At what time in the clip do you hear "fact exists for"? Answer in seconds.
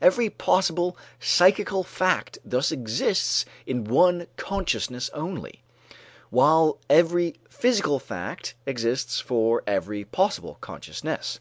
7.98-9.64